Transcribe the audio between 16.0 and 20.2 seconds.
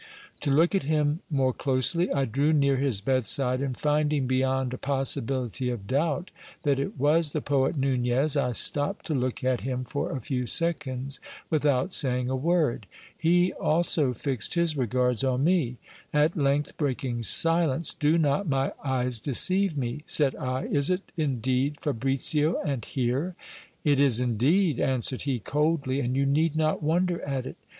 At length breaking silence: Do not my eyes deceive me?